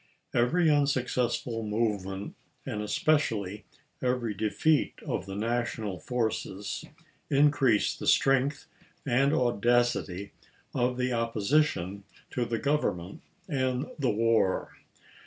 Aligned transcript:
Every 0.33 0.67
unsuccessful 0.67 1.61
movement, 1.63 2.33
and 2.65 2.81
especially 2.81 3.65
every 4.01 4.33
defeat 4.33 4.95
of 5.05 5.27
the 5.27 5.35
National 5.35 5.99
forces, 5.99 6.83
increased 7.29 7.99
the 7.99 8.07
strength 8.07 8.65
and 9.05 9.31
audacity 9.31 10.31
of 10.73 10.97
the 10.97 11.13
opposition 11.13 12.03
to 12.31 12.45
the 12.45 12.57
Government 12.57 13.21
and 13.47 13.91
the 13.99 14.09
war. 14.09 14.71